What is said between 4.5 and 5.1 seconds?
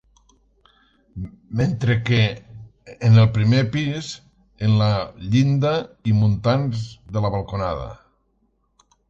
en la